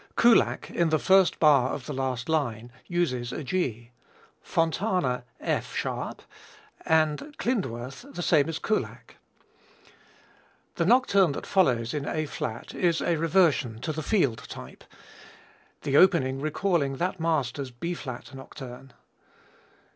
Kullak 0.17 0.71
in 0.71 0.89
the 0.89 0.97
first 0.97 1.39
bar 1.39 1.69
of 1.75 1.85
the 1.85 1.93
last 1.93 2.27
line 2.27 2.71
uses 2.87 3.31
a 3.31 3.43
G; 3.43 3.91
Fontana, 4.41 5.25
F 5.39 5.75
sharp, 5.75 6.23
and 6.87 7.37
Klindworth 7.37 8.03
the 8.11 8.23
same 8.23 8.49
as 8.49 8.57
Kullak. 8.57 9.17
The 10.73 10.87
nocturne 10.87 11.33
that 11.33 11.45
follows 11.45 11.93
in 11.93 12.07
A 12.07 12.25
flat 12.25 12.73
is 12.73 12.99
a 13.01 13.15
reversion 13.15 13.79
to 13.81 13.93
the 13.93 14.01
Field 14.01 14.39
type, 14.49 14.83
the 15.83 15.97
opening 15.97 16.41
recalling 16.41 16.95
that 16.97 17.19
master's 17.19 17.69
B 17.69 17.93
flat 17.93 18.33
Nocturne. 18.33 18.93